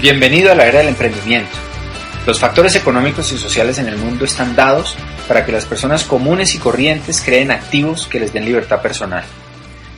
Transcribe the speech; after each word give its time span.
Bienvenido 0.00 0.52
a 0.52 0.54
la 0.54 0.66
era 0.66 0.78
del 0.78 0.88
emprendimiento. 0.88 1.56
Los 2.26 2.38
factores 2.38 2.74
económicos 2.76 3.32
y 3.32 3.38
sociales 3.38 3.78
en 3.78 3.88
el 3.88 3.96
mundo 3.96 4.24
están 4.24 4.54
dados 4.54 4.96
para 5.26 5.46
que 5.46 5.52
las 5.52 5.64
personas 5.64 6.04
comunes 6.04 6.54
y 6.54 6.58
corrientes 6.58 7.22
creen 7.22 7.50
activos 7.50 8.06
que 8.06 8.20
les 8.20 8.32
den 8.32 8.44
libertad 8.44 8.82
personal. 8.82 9.24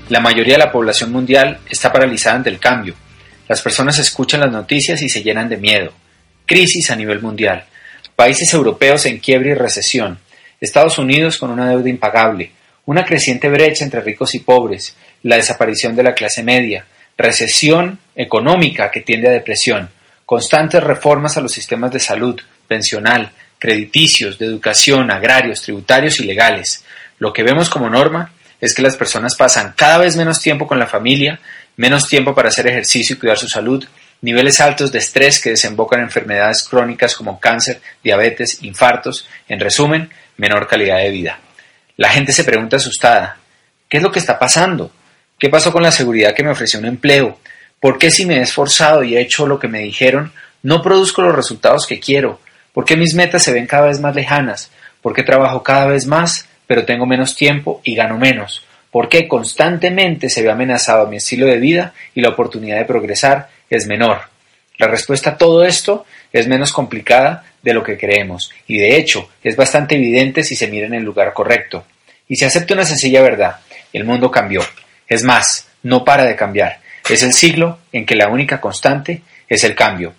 La 0.08 0.20
mayoría 0.20 0.54
de 0.54 0.64
la 0.64 0.70
población 0.70 1.10
mundial 1.10 1.58
está 1.68 1.92
paralizada 1.92 2.36
ante 2.36 2.50
el 2.50 2.60
cambio. 2.60 2.94
Las 3.48 3.62
personas 3.62 3.98
escuchan 3.98 4.40
las 4.40 4.52
noticias 4.52 5.02
y 5.02 5.08
se 5.08 5.22
llenan 5.22 5.48
de 5.48 5.56
miedo. 5.56 5.92
Crisis 6.44 6.90
a 6.90 6.96
nivel 6.96 7.20
mundial. 7.20 7.64
Países 8.14 8.52
europeos 8.54 9.06
en 9.06 9.18
quiebra 9.18 9.50
y 9.50 9.54
recesión. 9.54 10.18
Estados 10.60 10.98
Unidos 10.98 11.38
con 11.38 11.50
una 11.50 11.68
deuda 11.68 11.88
impagable. 11.88 12.52
Una 12.84 13.04
creciente 13.04 13.48
brecha 13.48 13.84
entre 13.84 14.00
ricos 14.00 14.34
y 14.34 14.40
pobres. 14.40 14.94
La 15.24 15.36
desaparición 15.36 15.96
de 15.96 16.04
la 16.04 16.14
clase 16.14 16.42
media. 16.44 16.86
Recesión 17.16 17.98
económica 18.14 18.90
que 18.90 19.00
tiende 19.00 19.28
a 19.28 19.32
depresión 19.32 19.90
constantes 20.26 20.82
reformas 20.82 21.36
a 21.36 21.40
los 21.40 21.52
sistemas 21.52 21.92
de 21.92 22.00
salud, 22.00 22.38
pensional, 22.66 23.30
crediticios, 23.58 24.38
de 24.38 24.46
educación, 24.46 25.10
agrarios, 25.10 25.62
tributarios 25.62 26.20
y 26.20 26.24
legales. 26.24 26.84
Lo 27.18 27.32
que 27.32 27.44
vemos 27.44 27.70
como 27.70 27.88
norma 27.88 28.32
es 28.60 28.74
que 28.74 28.82
las 28.82 28.96
personas 28.96 29.36
pasan 29.36 29.74
cada 29.76 29.98
vez 29.98 30.16
menos 30.16 30.40
tiempo 30.40 30.66
con 30.66 30.78
la 30.78 30.86
familia, 30.86 31.40
menos 31.76 32.08
tiempo 32.08 32.34
para 32.34 32.48
hacer 32.48 32.66
ejercicio 32.66 33.14
y 33.14 33.18
cuidar 33.18 33.38
su 33.38 33.48
salud, 33.48 33.86
niveles 34.20 34.60
altos 34.60 34.90
de 34.92 34.98
estrés 34.98 35.40
que 35.40 35.50
desembocan 35.50 36.00
en 36.00 36.06
enfermedades 36.06 36.64
crónicas 36.64 37.14
como 37.14 37.38
cáncer, 37.38 37.80
diabetes, 38.02 38.62
infartos, 38.62 39.28
en 39.48 39.60
resumen, 39.60 40.10
menor 40.36 40.66
calidad 40.66 40.98
de 40.98 41.10
vida. 41.10 41.38
La 41.96 42.10
gente 42.10 42.32
se 42.32 42.44
pregunta 42.44 42.76
asustada, 42.76 43.38
¿qué 43.88 43.98
es 43.98 44.02
lo 44.02 44.10
que 44.10 44.18
está 44.18 44.38
pasando? 44.38 44.90
¿Qué 45.38 45.50
pasó 45.50 45.70
con 45.70 45.82
la 45.82 45.92
seguridad 45.92 46.34
que 46.34 46.42
me 46.42 46.50
ofreció 46.50 46.78
un 46.78 46.86
empleo? 46.86 47.38
¿Por 47.78 47.98
qué 47.98 48.10
si 48.10 48.24
me 48.24 48.38
he 48.38 48.40
esforzado 48.40 49.02
y 49.02 49.16
he 49.16 49.20
hecho 49.20 49.46
lo 49.46 49.58
que 49.58 49.68
me 49.68 49.80
dijeron, 49.80 50.32
no 50.62 50.80
produzco 50.80 51.20
los 51.20 51.36
resultados 51.36 51.86
que 51.86 52.00
quiero? 52.00 52.40
¿Por 52.72 52.86
qué 52.86 52.96
mis 52.96 53.12
metas 53.12 53.42
se 53.42 53.52
ven 53.52 53.66
cada 53.66 53.88
vez 53.88 54.00
más 54.00 54.14
lejanas? 54.14 54.70
¿Por 55.02 55.12
qué 55.12 55.22
trabajo 55.22 55.62
cada 55.62 55.84
vez 55.84 56.06
más, 56.06 56.48
pero 56.66 56.86
tengo 56.86 57.04
menos 57.04 57.36
tiempo 57.36 57.82
y 57.84 57.94
gano 57.94 58.16
menos? 58.16 58.64
¿Por 58.90 59.10
qué 59.10 59.28
constantemente 59.28 60.30
se 60.30 60.42
ve 60.42 60.50
amenazado 60.50 61.06
mi 61.06 61.18
estilo 61.18 61.44
de 61.44 61.58
vida 61.58 61.92
y 62.14 62.22
la 62.22 62.30
oportunidad 62.30 62.78
de 62.78 62.86
progresar 62.86 63.50
es 63.68 63.86
menor? 63.86 64.22
La 64.78 64.88
respuesta 64.88 65.30
a 65.30 65.36
todo 65.36 65.66
esto 65.66 66.06
es 66.32 66.48
menos 66.48 66.72
complicada 66.72 67.44
de 67.60 67.74
lo 67.74 67.82
que 67.82 67.98
creemos 67.98 68.50
y 68.66 68.78
de 68.78 68.96
hecho 68.96 69.28
es 69.44 69.54
bastante 69.54 69.96
evidente 69.96 70.44
si 70.44 70.56
se 70.56 70.68
mira 70.68 70.86
en 70.86 70.94
el 70.94 71.04
lugar 71.04 71.34
correcto. 71.34 71.84
Y 72.26 72.36
se 72.36 72.46
acepta 72.46 72.72
una 72.72 72.86
sencilla 72.86 73.20
verdad, 73.20 73.56
el 73.92 74.04
mundo 74.04 74.30
cambió. 74.30 74.62
Es 75.08 75.22
más, 75.22 75.68
no 75.82 76.04
para 76.04 76.24
de 76.24 76.36
cambiar. 76.36 76.80
Es 77.08 77.22
el 77.22 77.32
siglo 77.32 77.78
en 77.92 78.04
que 78.04 78.16
la 78.16 78.28
única 78.28 78.60
constante 78.60 79.22
es 79.48 79.64
el 79.64 79.74
cambio. 79.74 80.14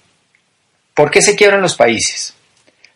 ¿Por 0.94 1.12
qué 1.12 1.22
se 1.22 1.36
quiebran 1.36 1.62
los 1.62 1.76
países? 1.76 2.34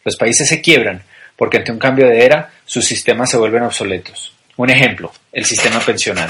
Los 0.03 0.15
países 0.15 0.47
se 0.47 0.61
quiebran 0.61 1.03
porque 1.35 1.57
ante 1.57 1.71
un 1.71 1.79
cambio 1.79 2.07
de 2.07 2.23
era 2.23 2.51
sus 2.65 2.85
sistemas 2.85 3.29
se 3.29 3.37
vuelven 3.37 3.63
obsoletos. 3.63 4.33
Un 4.57 4.69
ejemplo, 4.69 5.11
el 5.31 5.45
sistema 5.45 5.79
pensional. 5.79 6.29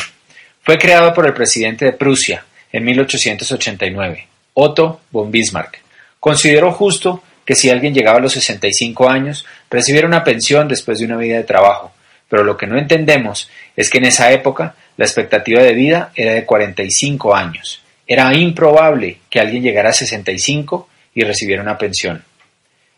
Fue 0.63 0.77
creado 0.77 1.13
por 1.13 1.25
el 1.25 1.33
presidente 1.33 1.85
de 1.85 1.93
Prusia 1.93 2.45
en 2.71 2.85
1889, 2.85 4.27
Otto 4.53 5.01
von 5.11 5.31
Bismarck. 5.31 5.79
Consideró 6.19 6.71
justo 6.71 7.23
que 7.45 7.55
si 7.55 7.69
alguien 7.69 7.93
llegaba 7.93 8.19
a 8.19 8.21
los 8.21 8.33
65 8.33 9.09
años 9.09 9.45
recibiera 9.69 10.07
una 10.07 10.23
pensión 10.23 10.67
después 10.67 10.99
de 10.99 11.05
una 11.05 11.17
vida 11.17 11.37
de 11.37 11.43
trabajo, 11.43 11.91
pero 12.29 12.43
lo 12.43 12.55
que 12.55 12.67
no 12.67 12.77
entendemos 12.77 13.49
es 13.75 13.89
que 13.89 13.97
en 13.97 14.05
esa 14.05 14.31
época 14.31 14.75
la 15.01 15.07
expectativa 15.07 15.63
de 15.63 15.73
vida 15.73 16.11
era 16.13 16.33
de 16.33 16.45
45 16.45 17.33
años. 17.33 17.81
Era 18.05 18.31
improbable 18.35 19.17
que 19.31 19.39
alguien 19.39 19.63
llegara 19.63 19.89
a 19.89 19.93
65 19.93 20.87
y 21.15 21.23
recibiera 21.23 21.63
una 21.63 21.75
pensión. 21.75 22.23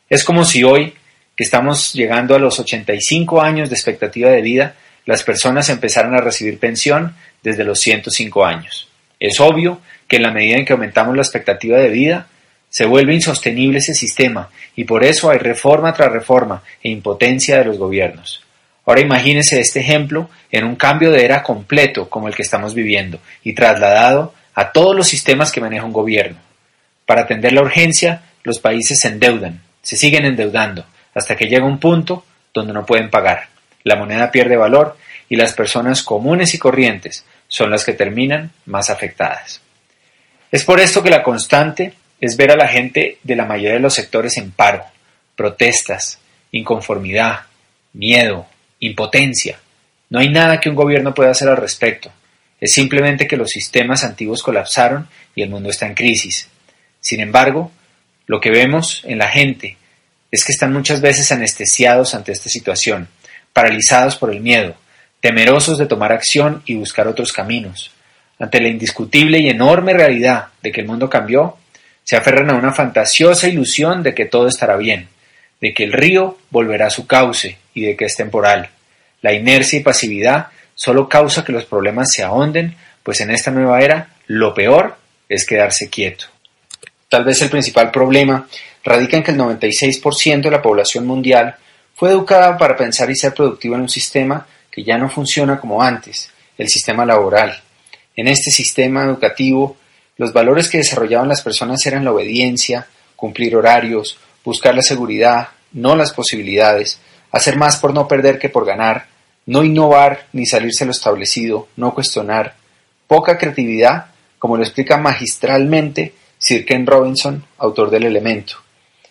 Es 0.09 0.25
como 0.25 0.43
si 0.43 0.65
hoy, 0.65 0.93
que 1.33 1.45
estamos 1.45 1.93
llegando 1.93 2.35
a 2.35 2.39
los 2.39 2.59
85 2.59 3.41
años 3.41 3.69
de 3.69 3.75
expectativa 3.75 4.29
de 4.31 4.41
vida, 4.41 4.75
las 5.05 5.23
personas 5.23 5.69
empezaran 5.69 6.13
a 6.13 6.19
recibir 6.19 6.59
pensión 6.59 7.15
desde 7.41 7.63
los 7.63 7.79
105 7.79 8.45
años. 8.45 8.89
Es 9.17 9.39
obvio 9.39 9.79
que 10.05 10.17
en 10.17 10.23
la 10.23 10.31
medida 10.31 10.57
en 10.57 10.65
que 10.65 10.73
aumentamos 10.73 11.15
la 11.15 11.21
expectativa 11.21 11.77
de 11.77 11.87
vida, 11.87 12.27
se 12.67 12.85
vuelve 12.85 13.13
insostenible 13.13 13.77
ese 13.77 13.93
sistema 13.93 14.49
y 14.75 14.83
por 14.83 15.05
eso 15.05 15.29
hay 15.29 15.37
reforma 15.37 15.93
tras 15.93 16.11
reforma 16.11 16.63
e 16.83 16.89
impotencia 16.89 17.59
de 17.59 17.63
los 17.63 17.77
gobiernos. 17.77 18.42
Ahora 18.85 19.01
imagínese 19.01 19.59
este 19.59 19.79
ejemplo 19.79 20.29
en 20.51 20.65
un 20.65 20.75
cambio 20.75 21.11
de 21.11 21.23
era 21.23 21.41
completo 21.41 22.09
como 22.09 22.27
el 22.27 22.35
que 22.35 22.41
estamos 22.41 22.73
viviendo 22.73 23.19
y 23.43 23.53
trasladado 23.53 24.33
a 24.53 24.71
todos 24.71 24.95
los 24.95 25.07
sistemas 25.07 25.51
que 25.51 25.61
maneja 25.61 25.85
un 25.85 25.93
gobierno. 25.93 26.37
Para 27.05 27.21
atender 27.21 27.53
la 27.53 27.61
urgencia, 27.61 28.23
los 28.43 28.59
países 28.59 28.99
se 28.99 29.07
endeudan, 29.07 29.61
se 29.81 29.95
siguen 29.95 30.25
endeudando, 30.25 30.85
hasta 31.13 31.35
que 31.35 31.47
llega 31.47 31.65
un 31.65 31.79
punto 31.79 32.25
donde 32.53 32.73
no 32.73 32.85
pueden 32.85 33.09
pagar. 33.09 33.47
La 33.83 33.95
moneda 33.95 34.31
pierde 34.31 34.57
valor 34.57 34.97
y 35.29 35.35
las 35.35 35.53
personas 35.53 36.03
comunes 36.03 36.53
y 36.53 36.59
corrientes 36.59 37.25
son 37.47 37.71
las 37.71 37.85
que 37.85 37.93
terminan 37.93 38.51
más 38.65 38.89
afectadas. 38.89 39.61
Es 40.51 40.63
por 40.63 40.79
esto 40.79 41.01
que 41.01 41.09
la 41.09 41.23
constante 41.23 41.93
es 42.19 42.37
ver 42.37 42.51
a 42.51 42.55
la 42.55 42.67
gente 42.67 43.17
de 43.23 43.35
la 43.35 43.45
mayoría 43.45 43.73
de 43.73 43.79
los 43.79 43.93
sectores 43.93 44.37
en 44.37 44.51
paro, 44.51 44.83
protestas, 45.35 46.19
inconformidad, 46.51 47.41
miedo, 47.93 48.47
impotencia. 48.85 49.59
No 50.09 50.19
hay 50.19 50.29
nada 50.29 50.59
que 50.59 50.69
un 50.69 50.75
gobierno 50.75 51.13
pueda 51.13 51.31
hacer 51.31 51.49
al 51.49 51.57
respecto. 51.57 52.11
Es 52.59 52.73
simplemente 52.73 53.27
que 53.27 53.37
los 53.37 53.49
sistemas 53.49 54.03
antiguos 54.03 54.43
colapsaron 54.43 55.07
y 55.35 55.41
el 55.41 55.49
mundo 55.49 55.69
está 55.69 55.85
en 55.85 55.95
crisis. 55.95 56.47
Sin 56.99 57.19
embargo, 57.19 57.71
lo 58.27 58.39
que 58.39 58.51
vemos 58.51 59.01
en 59.05 59.17
la 59.17 59.27
gente 59.27 59.77
es 60.31 60.43
que 60.45 60.51
están 60.51 60.71
muchas 60.71 61.01
veces 61.01 61.31
anestesiados 61.31 62.15
ante 62.15 62.31
esta 62.31 62.49
situación, 62.49 63.07
paralizados 63.51 64.15
por 64.15 64.31
el 64.31 64.39
miedo, 64.39 64.75
temerosos 65.19 65.77
de 65.77 65.87
tomar 65.87 66.11
acción 66.11 66.63
y 66.65 66.75
buscar 66.75 67.07
otros 67.07 67.31
caminos. 67.31 67.91
Ante 68.39 68.61
la 68.61 68.67
indiscutible 68.67 69.39
y 69.39 69.49
enorme 69.49 69.93
realidad 69.93 70.47
de 70.61 70.71
que 70.71 70.81
el 70.81 70.87
mundo 70.87 71.09
cambió, 71.09 71.57
se 72.03 72.17
aferran 72.17 72.49
a 72.49 72.55
una 72.55 72.73
fantasiosa 72.73 73.47
ilusión 73.47 74.03
de 74.03 74.13
que 74.13 74.25
todo 74.25 74.47
estará 74.47 74.75
bien, 74.75 75.07
de 75.61 75.73
que 75.73 75.83
el 75.83 75.93
río 75.93 76.37
volverá 76.49 76.87
a 76.87 76.91
su 76.91 77.07
cauce 77.07 77.57
y 77.73 77.85
de 77.85 77.95
que 77.95 78.05
es 78.05 78.15
temporal. 78.15 78.69
La 79.21 79.33
inercia 79.33 79.79
y 79.79 79.83
pasividad 79.83 80.47
solo 80.75 81.07
causa 81.07 81.43
que 81.43 81.51
los 81.51 81.65
problemas 81.65 82.11
se 82.11 82.23
ahonden, 82.23 82.75
pues 83.03 83.21
en 83.21 83.31
esta 83.31 83.51
nueva 83.51 83.81
era 83.81 84.09
lo 84.27 84.53
peor 84.53 84.97
es 85.29 85.45
quedarse 85.45 85.89
quieto. 85.89 86.25
Tal 87.09 87.23
vez 87.23 87.41
el 87.41 87.49
principal 87.49 87.91
problema 87.91 88.47
radica 88.83 89.17
en 89.17 89.23
que 89.23 89.31
el 89.31 89.37
96% 89.37 90.41
de 90.41 90.51
la 90.51 90.61
población 90.61 91.05
mundial 91.05 91.55
fue 91.95 92.09
educada 92.09 92.57
para 92.57 92.75
pensar 92.75 93.09
y 93.09 93.15
ser 93.15 93.33
productiva 93.33 93.75
en 93.75 93.83
un 93.83 93.89
sistema 93.89 94.47
que 94.71 94.83
ya 94.83 94.97
no 94.97 95.09
funciona 95.09 95.59
como 95.59 95.81
antes, 95.81 96.31
el 96.57 96.67
sistema 96.67 97.05
laboral. 97.05 97.61
En 98.15 98.27
este 98.27 98.51
sistema 98.51 99.03
educativo, 99.03 99.77
los 100.17 100.33
valores 100.33 100.69
que 100.69 100.79
desarrollaban 100.79 101.27
las 101.27 101.41
personas 101.41 101.85
eran 101.85 102.03
la 102.03 102.11
obediencia, 102.11 102.87
cumplir 103.15 103.55
horarios, 103.55 104.17
buscar 104.43 104.75
la 104.75 104.81
seguridad, 104.81 105.49
no 105.71 105.95
las 105.95 106.11
posibilidades, 106.11 106.99
hacer 107.33 107.57
más 107.57 107.77
por 107.77 107.93
no 107.93 108.07
perder 108.07 108.39
que 108.39 108.47
por 108.47 108.65
ganar, 108.65 109.07
no 109.47 109.63
innovar 109.63 110.27
ni 110.31 110.45
salirse 110.45 110.85
lo 110.85 110.91
establecido, 110.91 111.67
no 111.75 111.93
cuestionar, 111.93 112.55
poca 113.07 113.37
creatividad, 113.37 114.05
como 114.39 114.55
lo 114.55 114.63
explica 114.63 114.97
magistralmente 114.97 116.13
Sir 116.37 116.63
Ken 116.63 116.85
Robinson, 116.85 117.43
autor 117.57 117.89
del 117.89 118.03
elemento. 118.03 118.55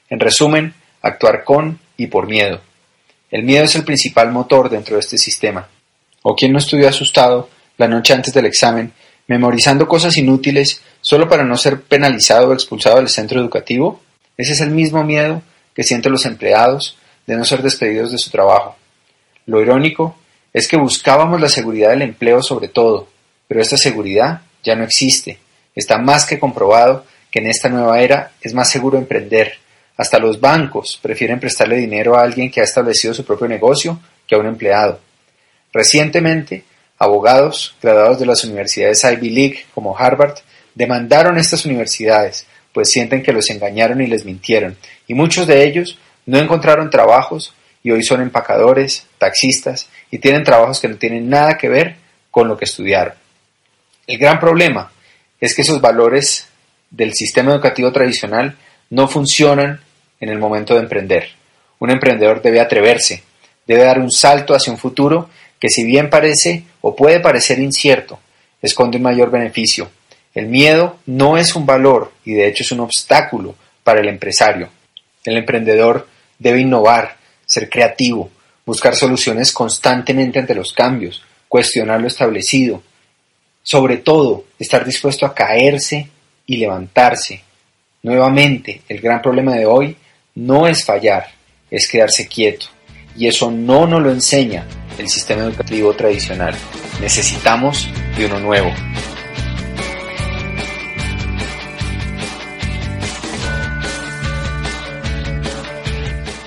En 0.09 0.21
resumen, 0.21 0.73
actuar 1.03 1.45
con 1.45 1.81
y 1.97 2.07
por 2.07 2.29
miedo. 2.29 2.61
El 3.31 3.43
miedo 3.43 3.65
es 3.65 3.75
el 3.75 3.85
principal 3.85 4.31
motor 4.31 4.71
dentro 4.71 4.95
de 4.95 5.01
este 5.01 5.19
sistema. 5.19 5.69
¿O 6.23 6.37
quién 6.37 6.53
no 6.53 6.59
estudió 6.59 6.89
asustado 6.89 7.49
la 7.77 7.89
noche 7.89 8.15
antes 8.15 8.33
del 8.33 8.47
examen, 8.47 8.93
memorizando 9.27 9.89
cosas 9.89 10.17
inútiles 10.17 10.81
solo 11.01 11.29
para 11.29 11.45
no 11.45 11.57
ser 11.57 11.81
penalizado 11.81 12.49
o 12.49 12.53
expulsado 12.53 12.97
del 12.99 13.09
centro 13.09 13.41
educativo? 13.41 14.01
Ese 14.37 14.53
es 14.53 14.61
el 14.61 14.71
mismo 14.71 15.03
miedo 15.03 15.43
que 15.75 15.83
sienten 15.83 16.13
los 16.13 16.27
empleados 16.27 16.99
de 17.27 17.37
no 17.37 17.45
ser 17.45 17.63
despedidos 17.63 18.13
de 18.13 18.19
su 18.19 18.31
trabajo. 18.31 18.77
Lo 19.47 19.61
irónico 19.61 20.17
es 20.53 20.69
que 20.69 20.77
buscábamos 20.77 21.41
la 21.41 21.49
seguridad 21.49 21.91
del 21.91 22.03
empleo 22.03 22.43
sobre 22.43 22.69
todo, 22.69 23.09
pero 23.49 23.61
esta 23.61 23.77
seguridad 23.77 24.43
ya 24.63 24.75
no 24.75 24.85
existe. 24.85 25.39
Está 25.75 25.99
más 25.99 26.25
que 26.25 26.39
comprobado 26.39 27.05
que 27.31 27.39
en 27.39 27.47
esta 27.47 27.69
nueva 27.69 28.01
era 28.01 28.33
es 28.41 28.55
más 28.55 28.71
seguro 28.71 28.99
emprender. 28.99 29.55
Hasta 29.97 30.19
los 30.19 30.41
bancos 30.41 30.99
prefieren 31.01 31.41
prestarle 31.41 31.77
dinero 31.77 32.17
a 32.17 32.23
alguien 32.23 32.51
que 32.51 32.61
ha 32.61 32.65
establecido 32.65 33.15
su 33.15 33.25
propio 33.25 33.49
negocio 33.49 34.01
que 34.27 34.35
a 34.35 34.39
un 34.39 34.47
empleado. 34.47 35.01
Recientemente, 35.73 36.65
abogados 36.99 37.75
graduados 37.83 38.19
de 38.19 38.27
las 38.27 38.45
universidades 38.45 39.05
Ivy 39.05 39.31
League 39.31 39.65
como 39.75 39.97
Harvard 39.97 40.37
demandaron 40.75 41.39
estas 41.39 41.65
universidades 41.65 42.47
pues 42.73 42.91
sienten 42.91 43.23
que 43.23 43.33
los 43.33 43.51
engañaron 43.51 44.01
y 44.01 44.07
les 44.07 44.25
mintieron, 44.25 44.77
y 45.07 45.15
muchos 45.15 45.47
de 45.47 45.65
ellos 45.65 45.99
no 46.27 46.39
encontraron 46.39 46.91
trabajos 46.91 47.55
y 47.83 47.91
hoy 47.91 48.03
son 48.03 48.23
empacadores, 48.23 49.07
taxistas, 49.19 49.89
y 50.11 50.19
tienen 50.19 50.45
trabajos 50.45 50.81
que 50.81 50.89
no 50.89 50.97
tienen 50.97 51.29
nada 51.29 51.59
que 51.59 51.69
ver 51.69 51.97
con 52.31 52.49
lo 52.49 52.57
que 52.57 52.65
estudiaron. 52.65 53.15
El 54.07 54.19
gran 54.19 54.39
problema 54.39 54.91
es 55.41 55.55
que 55.55 55.63
esos 55.63 55.81
valores 55.81 56.49
del 56.91 57.15
sistema 57.15 57.53
educativo 57.53 57.91
tradicional 57.93 58.57
no 58.91 59.09
funcionan 59.09 59.81
en 60.21 60.29
el 60.29 60.39
momento 60.39 60.75
de 60.75 60.81
emprender. 60.81 61.31
Un 61.79 61.91
emprendedor 61.91 62.43
debe 62.43 62.61
atreverse, 62.61 63.25
debe 63.67 63.83
dar 63.83 63.99
un 63.99 64.11
salto 64.11 64.55
hacia 64.55 64.73
un 64.73 64.79
futuro 64.79 65.29
que 65.59 65.69
si 65.69 65.85
bien 65.85 66.11
parece 66.11 66.65
o 66.81 66.95
puede 66.95 67.21
parecer 67.21 67.59
incierto, 67.59 68.19
esconde 68.61 68.99
un 68.99 69.05
mayor 69.05 69.31
beneficio. 69.31 69.91
El 70.35 70.47
miedo 70.47 70.99
no 71.07 71.37
es 71.37 71.55
un 71.55 71.67
valor 71.67 72.13
y 72.25 72.33
de 72.33 72.49
hecho 72.49 72.63
es 72.63 72.73
un 72.73 72.81
obstáculo 72.81 73.55
para 73.83 74.01
el 74.01 74.09
empresario. 74.09 74.69
El 75.25 75.37
emprendedor 75.37 76.09
debe 76.43 76.61
innovar, 76.61 77.17
ser 77.47 77.71
creativo, 77.71 78.31
buscar 78.67 78.97
soluciones 78.97 79.53
constantemente 79.53 80.39
ante 80.39 80.55
los 80.55 80.73
cambios, 80.73 81.23
cuestionar 81.49 82.01
lo 82.01 82.09
establecido. 82.09 82.83
Sobre 83.63 83.99
todo, 83.99 84.45
estar 84.59 84.85
dispuesto 84.85 85.25
a 85.25 85.35
caerse 85.35 86.09
y 86.47 86.57
levantarse. 86.57 87.43
Nuevamente, 88.03 88.83
el 88.89 89.01
gran 89.01 89.23
problema 89.23 89.55
de 89.55 89.67
hoy 89.67 89.97
no 90.35 90.67
es 90.67 90.85
fallar, 90.85 91.29
es 91.71 91.89
quedarse 91.89 92.27
quieto. 92.27 92.67
Y 93.17 93.29
eso 93.29 93.51
no 93.51 93.87
nos 93.87 94.03
lo 94.03 94.11
enseña 94.11 94.67
el 94.99 95.09
sistema 95.09 95.43
educativo 95.43 95.93
tradicional. 95.93 96.55
Necesitamos 97.01 97.89
de 98.17 98.27
uno 98.27 98.41
nuevo. 98.41 98.73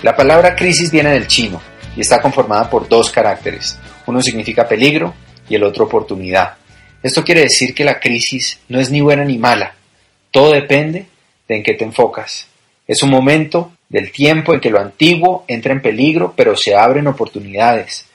La 0.03 0.15
palabra 0.15 0.55
crisis 0.55 0.91
viene 0.91 1.11
del 1.11 1.27
chino 1.27 1.61
y 1.95 2.01
está 2.01 2.21
conformada 2.21 2.69
por 2.69 2.87
dos 2.87 3.11
caracteres. 3.11 3.77
Uno 4.05 4.21
significa 4.21 4.67
peligro 4.67 5.13
y 5.49 5.55
el 5.55 5.63
otro 5.63 5.85
oportunidad. 5.85 6.55
Esto 7.01 7.23
quiere 7.23 7.41
decir 7.41 7.73
que 7.73 7.85
la 7.85 7.99
crisis 7.99 8.59
no 8.67 8.79
es 8.79 8.91
ni 8.91 9.01
buena 9.01 9.23
ni 9.23 9.37
mala. 9.37 9.75
Todo 10.31 10.51
depende 10.51 11.05
de 11.47 11.55
en 11.55 11.63
qué 11.63 11.73
te 11.73 11.85
enfocas. 11.85 12.47
Es 12.87 13.01
un 13.03 13.09
momento 13.09 13.71
del 13.89 14.11
tiempo 14.11 14.53
en 14.53 14.59
que 14.59 14.69
lo 14.69 14.79
antiguo 14.79 15.45
entra 15.47 15.71
en 15.71 15.81
peligro, 15.81 16.33
pero 16.35 16.55
se 16.55 16.75
abren 16.75 17.07
oportunidades. 17.07 18.05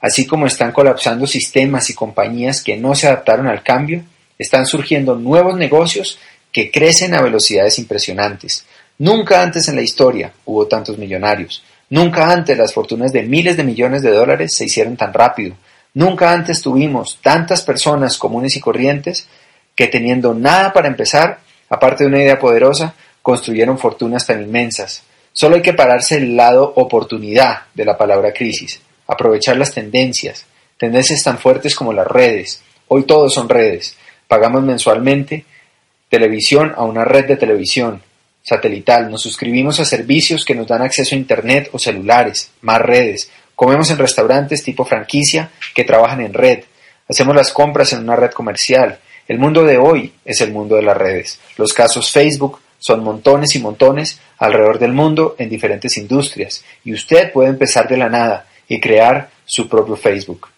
Así 0.00 0.26
como 0.26 0.46
están 0.46 0.72
colapsando 0.72 1.26
sistemas 1.26 1.90
y 1.90 1.94
compañías 1.94 2.62
que 2.62 2.76
no 2.76 2.94
se 2.94 3.06
adaptaron 3.06 3.46
al 3.46 3.62
cambio, 3.62 4.02
están 4.38 4.66
surgiendo 4.66 5.16
nuevos 5.16 5.56
negocios 5.56 6.18
que 6.52 6.70
crecen 6.70 7.14
a 7.14 7.22
velocidades 7.22 7.78
impresionantes. 7.78 8.64
Nunca 8.98 9.42
antes 9.42 9.68
en 9.68 9.76
la 9.76 9.82
historia 9.82 10.32
hubo 10.44 10.66
tantos 10.66 10.98
millonarios. 10.98 11.62
Nunca 11.90 12.32
antes 12.32 12.58
las 12.58 12.74
fortunas 12.74 13.12
de 13.12 13.22
miles 13.22 13.56
de 13.56 13.62
millones 13.62 14.02
de 14.02 14.10
dólares 14.10 14.56
se 14.56 14.64
hicieron 14.64 14.96
tan 14.96 15.12
rápido. 15.12 15.54
Nunca 15.94 16.32
antes 16.32 16.60
tuvimos 16.60 17.20
tantas 17.22 17.62
personas 17.62 18.18
comunes 18.18 18.56
y 18.56 18.60
corrientes 18.60 19.28
que 19.76 19.86
teniendo 19.86 20.34
nada 20.34 20.72
para 20.72 20.88
empezar, 20.88 21.38
aparte 21.70 22.02
de 22.02 22.08
una 22.08 22.18
idea 22.18 22.40
poderosa, 22.40 22.94
construyeron 23.22 23.78
fortunas 23.78 24.26
tan 24.26 24.42
inmensas. 24.42 25.02
Solo 25.32 25.54
hay 25.54 25.62
que 25.62 25.74
pararse 25.74 26.16
el 26.16 26.36
lado 26.36 26.72
oportunidad 26.74 27.66
de 27.74 27.84
la 27.84 27.96
palabra 27.96 28.32
crisis, 28.32 28.80
aprovechar 29.06 29.56
las 29.56 29.72
tendencias, 29.72 30.44
tendencias 30.76 31.22
tan 31.22 31.38
fuertes 31.38 31.76
como 31.76 31.92
las 31.92 32.08
redes. 32.08 32.62
Hoy 32.88 33.04
todos 33.04 33.32
son 33.32 33.48
redes. 33.48 33.96
Pagamos 34.26 34.64
mensualmente 34.64 35.44
televisión 36.08 36.72
a 36.76 36.82
una 36.82 37.04
red 37.04 37.26
de 37.26 37.36
televisión 37.36 38.02
satelital, 38.42 39.10
nos 39.10 39.22
suscribimos 39.22 39.80
a 39.80 39.84
servicios 39.84 40.44
que 40.44 40.54
nos 40.54 40.66
dan 40.66 40.82
acceso 40.82 41.14
a 41.14 41.18
Internet 41.18 41.70
o 41.72 41.78
celulares, 41.78 42.50
más 42.62 42.80
redes, 42.80 43.30
comemos 43.54 43.90
en 43.90 43.98
restaurantes 43.98 44.62
tipo 44.62 44.84
franquicia 44.84 45.50
que 45.74 45.84
trabajan 45.84 46.20
en 46.20 46.32
red, 46.32 46.64
hacemos 47.08 47.34
las 47.34 47.52
compras 47.52 47.92
en 47.92 48.00
una 48.00 48.16
red 48.16 48.30
comercial. 48.30 48.98
El 49.26 49.38
mundo 49.38 49.64
de 49.64 49.78
hoy 49.78 50.12
es 50.24 50.40
el 50.40 50.52
mundo 50.52 50.76
de 50.76 50.82
las 50.82 50.96
redes. 50.96 51.38
Los 51.56 51.72
casos 51.72 52.10
Facebook 52.10 52.60
son 52.78 53.02
montones 53.02 53.54
y 53.56 53.58
montones 53.58 54.20
alrededor 54.38 54.78
del 54.78 54.92
mundo 54.92 55.34
en 55.38 55.50
diferentes 55.50 55.98
industrias 55.98 56.64
y 56.84 56.92
usted 56.92 57.32
puede 57.32 57.50
empezar 57.50 57.88
de 57.88 57.96
la 57.96 58.08
nada 58.08 58.46
y 58.68 58.80
crear 58.80 59.30
su 59.44 59.68
propio 59.68 59.96
Facebook. 59.96 60.48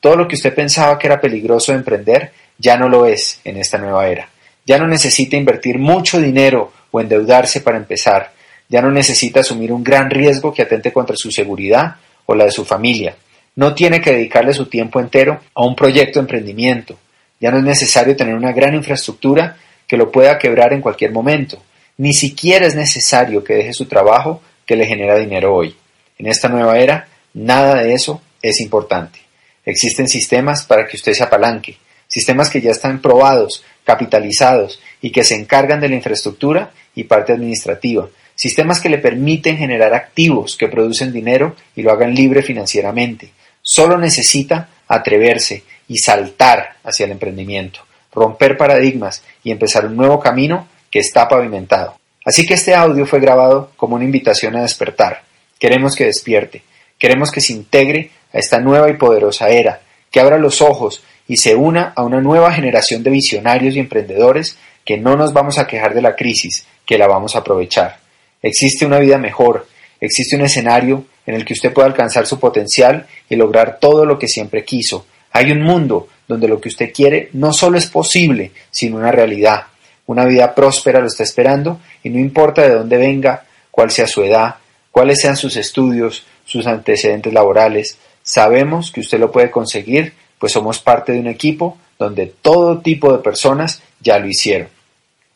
Todo 0.00 0.16
lo 0.16 0.28
que 0.28 0.36
usted 0.36 0.54
pensaba 0.54 0.98
que 0.98 1.06
era 1.06 1.20
peligroso 1.20 1.72
de 1.72 1.78
emprender 1.78 2.32
ya 2.58 2.76
no 2.76 2.88
lo 2.88 3.06
es 3.06 3.40
en 3.44 3.56
esta 3.56 3.78
nueva 3.78 4.08
era. 4.08 4.28
Ya 4.66 4.78
no 4.78 4.86
necesita 4.86 5.36
invertir 5.36 5.78
mucho 5.78 6.20
dinero 6.20 6.72
o 6.90 7.00
endeudarse 7.00 7.60
para 7.60 7.76
empezar. 7.76 8.32
Ya 8.68 8.80
no 8.80 8.90
necesita 8.90 9.40
asumir 9.40 9.72
un 9.72 9.82
gran 9.82 10.10
riesgo 10.10 10.52
que 10.52 10.62
atente 10.62 10.92
contra 10.92 11.16
su 11.16 11.30
seguridad 11.30 11.96
o 12.26 12.34
la 12.34 12.44
de 12.44 12.52
su 12.52 12.64
familia. 12.64 13.16
No 13.56 13.74
tiene 13.74 14.00
que 14.00 14.12
dedicarle 14.12 14.54
su 14.54 14.66
tiempo 14.66 15.00
entero 15.00 15.40
a 15.54 15.64
un 15.64 15.74
proyecto 15.74 16.18
de 16.18 16.24
emprendimiento. 16.24 16.96
Ya 17.40 17.50
no 17.50 17.58
es 17.58 17.64
necesario 17.64 18.16
tener 18.16 18.34
una 18.34 18.52
gran 18.52 18.74
infraestructura 18.74 19.56
que 19.86 19.96
lo 19.96 20.12
pueda 20.12 20.38
quebrar 20.38 20.72
en 20.72 20.80
cualquier 20.80 21.12
momento. 21.12 21.60
Ni 21.96 22.12
siquiera 22.12 22.66
es 22.66 22.74
necesario 22.74 23.42
que 23.42 23.54
deje 23.54 23.72
su 23.72 23.86
trabajo 23.86 24.40
que 24.64 24.76
le 24.76 24.86
genera 24.86 25.18
dinero 25.18 25.54
hoy. 25.54 25.74
En 26.16 26.26
esta 26.26 26.48
nueva 26.48 26.78
era, 26.78 27.08
nada 27.34 27.82
de 27.82 27.92
eso 27.92 28.22
es 28.40 28.60
importante. 28.60 29.18
Existen 29.64 30.08
sistemas 30.08 30.64
para 30.64 30.86
que 30.86 30.96
usted 30.96 31.12
se 31.12 31.24
apalanque, 31.24 31.76
sistemas 32.06 32.50
que 32.50 32.60
ya 32.60 32.70
están 32.70 33.00
probados, 33.00 33.64
capitalizados 33.90 34.80
y 35.02 35.10
que 35.10 35.24
se 35.24 35.34
encargan 35.34 35.80
de 35.80 35.88
la 35.88 35.96
infraestructura 35.96 36.70
y 36.94 37.04
parte 37.04 37.32
administrativa, 37.32 38.08
sistemas 38.36 38.80
que 38.80 38.88
le 38.88 38.98
permiten 38.98 39.56
generar 39.56 39.94
activos 39.94 40.56
que 40.56 40.68
producen 40.68 41.12
dinero 41.12 41.56
y 41.74 41.82
lo 41.82 41.90
hagan 41.90 42.14
libre 42.14 42.40
financieramente. 42.42 43.32
Solo 43.60 43.98
necesita 43.98 44.68
atreverse 44.86 45.64
y 45.88 45.98
saltar 45.98 46.76
hacia 46.84 47.06
el 47.06 47.10
emprendimiento, 47.10 47.80
romper 48.12 48.56
paradigmas 48.56 49.24
y 49.42 49.50
empezar 49.50 49.86
un 49.86 49.96
nuevo 49.96 50.20
camino 50.20 50.68
que 50.88 51.00
está 51.00 51.28
pavimentado. 51.28 51.96
Así 52.24 52.46
que 52.46 52.54
este 52.54 52.76
audio 52.76 53.06
fue 53.06 53.18
grabado 53.18 53.72
como 53.76 53.96
una 53.96 54.04
invitación 54.04 54.54
a 54.54 54.62
despertar. 54.62 55.22
Queremos 55.58 55.96
que 55.96 56.04
despierte, 56.04 56.62
queremos 56.96 57.32
que 57.32 57.40
se 57.40 57.54
integre 57.54 58.12
a 58.32 58.38
esta 58.38 58.60
nueva 58.60 58.88
y 58.88 58.96
poderosa 58.96 59.48
era, 59.48 59.80
que 60.10 60.20
abra 60.20 60.38
los 60.38 60.60
ojos 60.62 61.02
y 61.28 61.36
se 61.36 61.54
una 61.54 61.92
a 61.94 62.02
una 62.02 62.20
nueva 62.20 62.52
generación 62.52 63.02
de 63.02 63.10
visionarios 63.10 63.76
y 63.76 63.78
emprendedores 63.78 64.58
que 64.84 64.98
no 64.98 65.16
nos 65.16 65.32
vamos 65.32 65.58
a 65.58 65.66
quejar 65.66 65.94
de 65.94 66.02
la 66.02 66.16
crisis, 66.16 66.66
que 66.84 66.98
la 66.98 67.06
vamos 67.06 67.36
a 67.36 67.40
aprovechar. 67.40 68.00
Existe 68.42 68.86
una 68.86 68.98
vida 68.98 69.18
mejor, 69.18 69.66
existe 70.00 70.36
un 70.36 70.42
escenario 70.42 71.04
en 71.26 71.34
el 71.34 71.44
que 71.44 71.52
usted 71.52 71.72
pueda 71.72 71.86
alcanzar 71.86 72.26
su 72.26 72.40
potencial 72.40 73.06
y 73.28 73.36
lograr 73.36 73.78
todo 73.80 74.04
lo 74.04 74.18
que 74.18 74.26
siempre 74.26 74.64
quiso. 74.64 75.06
Hay 75.32 75.52
un 75.52 75.62
mundo 75.62 76.08
donde 76.26 76.48
lo 76.48 76.60
que 76.60 76.68
usted 76.68 76.92
quiere 76.92 77.28
no 77.34 77.52
solo 77.52 77.78
es 77.78 77.86
posible, 77.86 78.52
sino 78.70 78.96
una 78.96 79.12
realidad. 79.12 79.66
Una 80.06 80.24
vida 80.24 80.54
próspera 80.54 81.00
lo 81.00 81.06
está 81.06 81.22
esperando 81.22 81.80
y 82.02 82.10
no 82.10 82.18
importa 82.18 82.62
de 82.62 82.74
dónde 82.74 82.96
venga, 82.96 83.44
cuál 83.70 83.90
sea 83.90 84.08
su 84.08 84.24
edad, 84.24 84.56
cuáles 84.90 85.20
sean 85.20 85.36
sus 85.36 85.56
estudios, 85.56 86.24
sus 86.44 86.66
antecedentes 86.66 87.32
laborales, 87.32 87.96
sabemos 88.30 88.92
que 88.92 89.00
usted 89.00 89.18
lo 89.18 89.32
puede 89.32 89.50
conseguir 89.50 90.14
pues 90.40 90.52
somos 90.52 90.80
parte 90.80 91.12
de 91.12 91.20
un 91.20 91.26
equipo 91.26 91.76
donde 91.98 92.26
todo 92.26 92.80
tipo 92.80 93.12
de 93.12 93.22
personas 93.22 93.82
ya 94.00 94.18
lo 94.18 94.26
hicieron. 94.26 94.68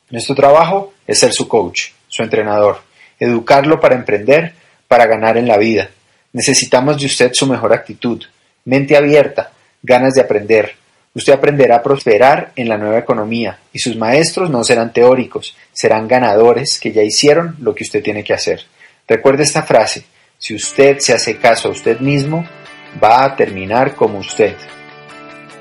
Nuestro 0.08 0.34
trabajo 0.34 0.94
es 1.06 1.18
ser 1.18 1.32
su 1.32 1.46
coach, 1.46 1.90
su 2.08 2.22
entrenador, 2.22 2.80
educarlo 3.20 3.78
para 3.78 3.96
emprender, 3.96 4.54
para 4.88 5.06
ganar 5.06 5.36
en 5.36 5.46
la 5.46 5.58
vida. 5.58 5.90
Necesitamos 6.32 6.98
de 6.98 7.06
usted 7.06 7.32
su 7.34 7.46
mejor 7.46 7.74
actitud, 7.74 8.24
mente 8.64 8.96
abierta, 8.96 9.52
ganas 9.82 10.14
de 10.14 10.22
aprender. 10.22 10.74
Usted 11.12 11.34
aprenderá 11.34 11.76
a 11.76 11.82
prosperar 11.82 12.52
en 12.56 12.68
la 12.68 12.78
nueva 12.78 12.98
economía 12.98 13.58
y 13.74 13.78
sus 13.78 13.96
maestros 13.96 14.48
no 14.48 14.64
serán 14.64 14.92
teóricos, 14.94 15.54
serán 15.70 16.08
ganadores 16.08 16.80
que 16.80 16.92
ya 16.92 17.02
hicieron 17.02 17.56
lo 17.60 17.74
que 17.74 17.84
usted 17.84 18.02
tiene 18.02 18.24
que 18.24 18.32
hacer. 18.32 18.62
Recuerde 19.06 19.42
esta 19.42 19.62
frase, 19.62 20.06
si 20.38 20.54
usted 20.54 20.98
se 20.98 21.12
hace 21.12 21.36
caso 21.36 21.68
a 21.68 21.72
usted 21.72 22.00
mismo, 22.00 22.46
va 23.02 23.24
a 23.24 23.36
terminar 23.36 23.94
como 23.94 24.18
usted. 24.18 24.56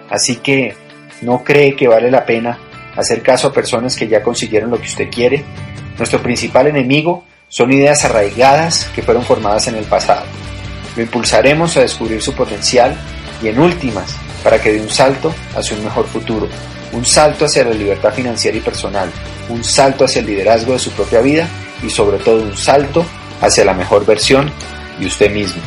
Así 0.09 0.37
que 0.37 0.75
no 1.21 1.43
cree 1.43 1.75
que 1.75 1.87
vale 1.87 2.11
la 2.11 2.25
pena 2.25 2.57
hacer 2.95 3.21
caso 3.21 3.47
a 3.47 3.53
personas 3.53 3.95
que 3.95 4.07
ya 4.07 4.21
consiguieron 4.21 4.71
lo 4.71 4.77
que 4.77 4.87
usted 4.87 5.09
quiere. 5.09 5.43
Nuestro 5.97 6.21
principal 6.21 6.67
enemigo 6.67 7.25
son 7.47 7.71
ideas 7.71 8.03
arraigadas 8.05 8.89
que 8.95 9.01
fueron 9.01 9.23
formadas 9.23 9.67
en 9.67 9.75
el 9.75 9.85
pasado. 9.85 10.25
Lo 10.95 11.01
impulsaremos 11.01 11.75
a 11.77 11.81
descubrir 11.81 12.21
su 12.21 12.33
potencial 12.33 12.95
y 13.41 13.47
en 13.47 13.59
últimas 13.59 14.15
para 14.43 14.61
que 14.61 14.73
dé 14.73 14.81
un 14.81 14.89
salto 14.89 15.33
hacia 15.55 15.77
un 15.77 15.83
mejor 15.83 16.05
futuro, 16.07 16.47
un 16.91 17.05
salto 17.05 17.45
hacia 17.45 17.63
la 17.63 17.71
libertad 17.71 18.13
financiera 18.13 18.57
y 18.57 18.61
personal, 18.61 19.09
un 19.49 19.63
salto 19.63 20.05
hacia 20.05 20.19
el 20.19 20.27
liderazgo 20.27 20.73
de 20.73 20.79
su 20.79 20.91
propia 20.91 21.21
vida 21.21 21.47
y 21.81 21.89
sobre 21.89 22.17
todo 22.17 22.43
un 22.43 22.57
salto 22.57 23.05
hacia 23.41 23.65
la 23.65 23.73
mejor 23.73 24.05
versión 24.05 24.51
de 24.99 25.05
usted 25.07 25.31
mismo. 25.31 25.61